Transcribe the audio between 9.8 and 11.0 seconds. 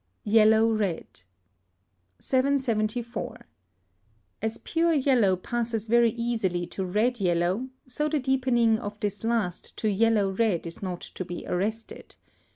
yellow red is